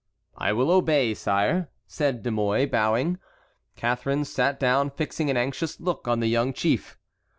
[0.35, 3.19] "I will obey, sire," said De Mouy, bowing.
[3.75, 6.97] Catharine sat down, fixing an anxious look on the young chief.